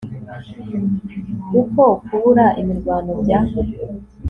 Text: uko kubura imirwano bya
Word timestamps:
uko 1.61 1.83
kubura 2.05 2.45
imirwano 2.61 3.11
bya 3.21 3.39